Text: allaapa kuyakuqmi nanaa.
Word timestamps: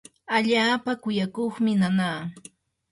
allaapa 0.35 0.91
kuyakuqmi 1.03 1.71
nanaa. 1.81 2.19